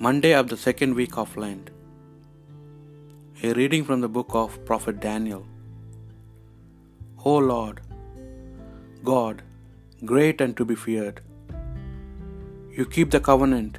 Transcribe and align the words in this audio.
Monday 0.00 0.34
of 0.34 0.48
the 0.48 0.56
second 0.56 0.94
week 0.96 1.16
of 1.16 1.36
Lent. 1.36 1.70
A 3.44 3.52
reading 3.52 3.84
from 3.84 4.00
the 4.00 4.08
book 4.08 4.30
of 4.34 4.56
Prophet 4.64 4.98
Daniel. 4.98 5.46
O 7.24 7.36
Lord, 7.36 7.80
God, 9.04 9.42
great 10.04 10.40
and 10.40 10.56
to 10.56 10.64
be 10.64 10.74
feared, 10.74 11.20
you 12.76 12.84
keep 12.84 13.12
the 13.12 13.20
covenant 13.20 13.78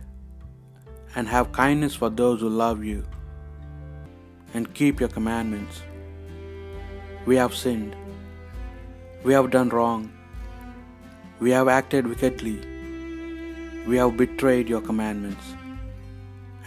and 1.15 1.27
have 1.27 1.51
kindness 1.51 1.95
for 1.95 2.09
those 2.09 2.39
who 2.39 2.47
love 2.47 2.85
you 2.85 3.03
and 4.53 4.73
keep 4.73 5.01
your 5.01 5.09
commandments. 5.09 5.81
We 7.25 7.35
have 7.35 7.53
sinned. 7.53 7.93
We 9.25 9.33
have 9.33 9.51
done 9.51 9.67
wrong. 9.67 10.09
We 11.41 11.51
have 11.51 11.67
acted 11.67 12.07
wickedly. 12.07 12.57
We 13.85 13.97
have 13.97 14.15
betrayed 14.15 14.69
your 14.69 14.81
commandments 14.81 15.55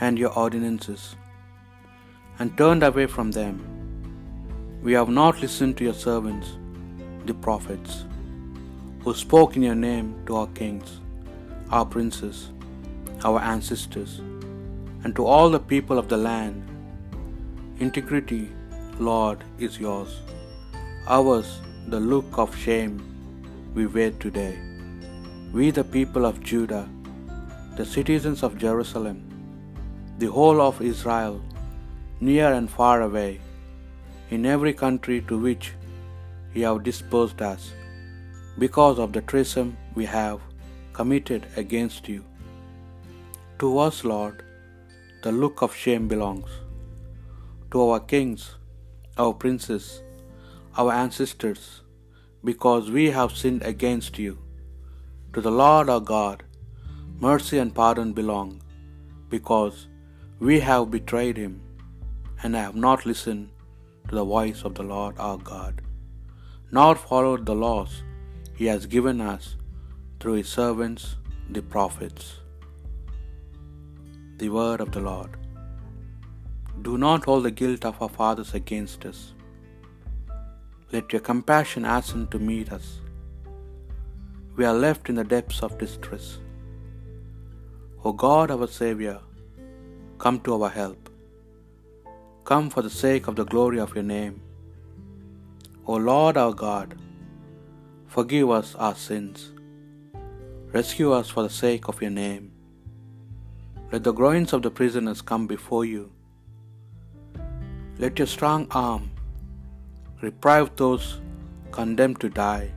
and 0.01 0.19
your 0.19 0.33
ordinances, 0.39 1.17
and 2.39 2.57
turned 2.57 2.83
away 2.83 3.07
from 3.07 3.31
them. 3.31 3.57
We 4.83 4.93
have 4.93 5.09
not 5.09 5.41
listened 5.41 5.77
to 5.79 5.85
your 5.85 5.95
servants, 5.95 6.49
the 7.27 7.35
prophets, 7.35 8.05
who 9.03 9.15
spoke 9.15 9.57
in 9.57 9.63
your 9.63 9.75
name 9.75 10.15
to 10.27 10.37
our 10.37 10.47
kings, 10.49 11.01
our 11.71 11.85
princes, 11.85 12.51
our 13.25 13.41
ancestors, 13.41 14.21
and 15.05 15.15
to 15.17 15.25
all 15.25 15.51
the 15.51 15.61
people 15.75 15.99
of 15.99 16.09
the 16.09 16.17
land. 16.17 16.63
Integrity, 17.81 18.49
Lord, 18.99 19.45
is 19.59 19.79
yours. 19.79 20.21
Ours 21.07 21.61
the 21.89 22.01
look 22.01 22.39
of 22.39 22.57
shame 22.57 22.95
we 23.75 23.87
wear 23.87 24.11
today. 24.11 24.59
We, 25.53 25.71
the 25.71 25.85
people 25.85 26.27
of 26.27 26.43
Judah, 26.43 26.89
the 27.77 27.87
citizens 27.87 28.43
of 28.43 28.59
Jerusalem, 28.59 29.23
the 30.21 30.31
whole 30.37 30.61
of 30.61 30.83
Israel, 30.93 31.37
near 32.29 32.53
and 32.59 32.69
far 32.79 32.97
away, 33.09 33.41
in 34.35 34.45
every 34.55 34.73
country 34.85 35.19
to 35.29 35.37
which 35.47 35.67
ye 36.55 36.63
have 36.69 36.83
dispersed 36.89 37.41
us, 37.53 37.65
because 38.65 38.99
of 39.05 39.13
the 39.17 39.25
treason 39.33 39.69
we 39.99 40.05
have 40.19 40.39
committed 40.99 41.45
against 41.63 42.09
you. 42.13 42.21
To 43.61 43.69
us, 43.87 43.99
Lord, 44.13 44.37
the 45.25 45.33
look 45.43 45.63
of 45.67 45.81
shame 45.83 46.07
belongs. 46.13 46.51
To 47.73 47.81
our 47.87 48.01
kings, 48.13 48.43
our 49.23 49.35
princes, 49.43 49.87
our 50.81 50.93
ancestors, 51.05 51.63
because 52.51 52.91
we 52.99 53.07
have 53.19 53.39
sinned 53.41 53.63
against 53.73 54.19
you. 54.25 54.33
To 55.35 55.41
the 55.47 55.57
Lord 55.63 55.89
our 55.95 56.05
God, 56.15 56.43
mercy 57.27 57.59
and 57.63 57.73
pardon 57.81 58.13
belong, 58.21 58.51
because 59.35 59.88
we 60.47 60.61
have 60.61 60.91
betrayed 60.91 61.37
him 61.37 61.55
and 62.43 62.55
have 62.55 62.77
not 62.77 63.07
listened 63.11 63.49
to 64.09 64.15
the 64.15 64.25
voice 64.25 64.61
of 64.63 64.75
the 64.77 64.89
Lord 64.95 65.15
our 65.19 65.39
God, 65.53 65.81
nor 66.71 66.95
followed 66.95 67.45
the 67.45 67.57
laws 67.67 68.03
he 68.59 68.67
has 68.73 68.87
given 68.87 69.21
us 69.21 69.57
through 70.21 70.37
his 70.41 70.49
servants 70.49 71.17
the 71.57 71.63
prophets. 71.75 72.25
The 74.41 74.51
word 74.59 74.81
of 74.81 74.93
the 74.93 75.05
Lord. 75.11 75.33
Do 76.87 76.97
not 77.07 77.25
hold 77.25 77.45
the 77.45 77.57
guilt 77.63 77.85
of 77.85 78.01
our 78.03 78.15
fathers 78.21 78.53
against 78.55 79.05
us. 79.11 79.21
Let 80.93 81.13
your 81.13 81.25
compassion 81.31 81.85
hasten 81.93 82.29
to 82.29 82.39
meet 82.39 82.71
us. 82.79 83.01
We 84.57 84.65
are 84.65 84.79
left 84.87 85.09
in 85.11 85.17
the 85.17 85.25
depths 85.25 85.63
of 85.67 85.79
distress. 85.83 86.27
O 88.05 88.13
God, 88.13 88.53
our 88.55 88.69
Saviour, 88.69 89.19
come 90.19 90.41
to 90.41 90.63
our 90.63 90.69
help. 90.69 91.09
Come 92.45 92.71
for 92.71 92.83
the 92.83 92.91
sake 92.91 93.29
of 93.29 93.37
the 93.37 93.45
glory 93.45 93.79
of 93.79 93.95
your 93.95 94.05
name. 94.05 94.41
O 95.87 95.95
Lord 95.95 96.37
our 96.37 96.53
God, 96.53 96.95
forgive 98.07 98.51
us 98.51 98.75
our 98.75 98.95
sins. 98.95 99.53
Rescue 100.73 101.13
us 101.13 101.29
for 101.29 101.43
the 101.45 101.55
sake 101.65 101.89
of 101.89 102.03
your 102.03 102.11
name. 102.11 102.51
Let 103.93 104.05
the 104.05 104.13
groans 104.13 104.53
of 104.53 104.63
the 104.63 104.71
prisoners 104.71 105.23
come 105.23 105.47
before 105.47 105.85
you. 105.85 106.11
Let 107.99 108.19
your 108.19 108.27
strong 108.27 108.67
arm 108.71 109.11
reprieve 110.21 110.75
those 110.77 111.21
condemned 111.71 112.21
to 112.21 112.29
die. 112.29 112.71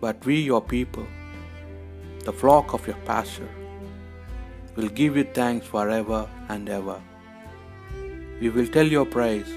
But 0.00 0.24
we, 0.24 0.36
your 0.40 0.62
people, 0.62 1.06
the 2.24 2.32
flock 2.32 2.74
of 2.74 2.86
your 2.86 3.00
pasture, 3.04 3.50
will 4.78 4.90
give 4.98 5.16
you 5.16 5.24
thanks 5.36 5.66
forever 5.66 6.18
and 6.54 6.68
ever. 6.68 6.96
We 8.40 8.48
will 8.48 8.68
tell 8.74 8.86
your 8.86 9.04
praise 9.14 9.48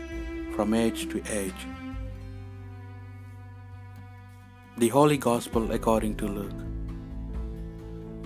from 0.55 0.73
age 0.73 1.01
to 1.09 1.19
age. 1.39 1.65
The 4.79 4.87
Holy 4.87 5.17
Gospel 5.25 5.73
according 5.75 6.15
to 6.21 6.29
Luke. 6.37 6.63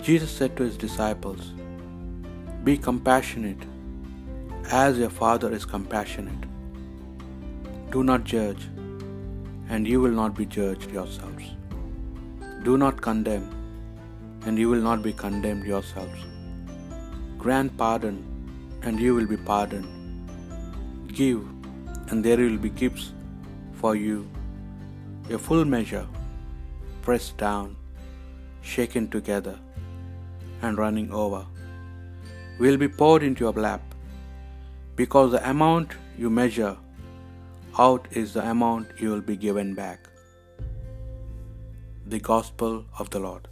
Jesus 0.02 0.32
said 0.32 0.56
to 0.56 0.64
his 0.64 0.78
disciples, 0.78 1.50
Be 2.64 2.78
compassionate 2.78 3.66
as 4.72 4.98
your 4.98 5.10
Father 5.10 5.52
is 5.52 5.66
compassionate. 5.66 6.46
Do 7.92 8.06
not 8.06 8.24
judge, 8.24 8.70
and 9.68 9.86
you 9.86 10.00
will 10.06 10.16
not 10.22 10.34
be 10.34 10.46
judged 10.46 10.96
yourselves. 11.00 11.52
Do 12.64 12.78
not 12.86 13.02
condemn, 13.10 13.50
and 14.46 14.58
you 14.58 14.70
will 14.70 14.88
not 14.90 15.04
be 15.10 15.14
condemned 15.26 15.66
yourselves. 15.74 16.26
Grant 17.46 17.78
pardon, 17.78 18.16
and 18.82 19.00
you 19.00 19.14
will 19.14 19.28
be 19.28 19.38
pardoned. 19.38 19.90
Give, 21.18 21.42
and 22.10 22.26
there 22.26 22.38
will 22.38 22.58
be 22.58 22.72
gifts 22.72 23.14
for 23.82 23.92
you. 23.96 24.28
A 25.30 25.38
full 25.38 25.64
measure, 25.64 26.08
pressed 27.04 27.38
down, 27.38 27.76
shaken 28.64 29.08
together, 29.16 29.56
and 30.64 30.80
running 30.80 31.12
over, 31.12 31.46
will 32.60 32.78
be 32.78 32.88
poured 32.88 33.22
into 33.22 33.44
your 33.44 33.54
lap, 33.68 33.84
because 34.96 35.32
the 35.32 35.48
amount 35.48 35.92
you 36.18 36.32
measure 36.32 36.76
out 37.78 38.08
is 38.24 38.34
the 38.34 38.50
amount 38.58 38.88
you 39.00 39.12
will 39.12 39.28
be 39.34 39.38
given 39.38 39.76
back. 39.76 40.00
The 42.08 42.22
Gospel 42.34 42.86
of 42.98 43.12
the 43.12 43.20
Lord. 43.20 43.48